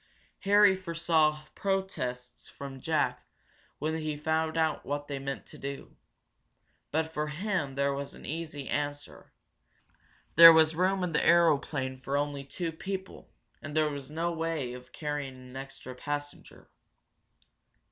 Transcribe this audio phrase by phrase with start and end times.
[0.39, 3.23] Harry foresaw protests from Jack
[3.77, 5.95] when he found out what they meant to do,
[6.89, 9.31] but for him there as an easy answer
[10.35, 13.29] there was room in the aeroplane for only two people,
[13.61, 16.71] and there was no way of carrying an extra passenger.